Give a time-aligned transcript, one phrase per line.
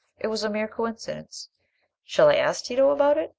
[0.19, 1.49] "It was a mere coincidence.
[2.03, 3.29] Shall I ask Tito about it?"